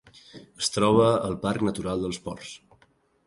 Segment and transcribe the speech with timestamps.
[0.61, 2.57] Es troba al Parc Natural dels Ports.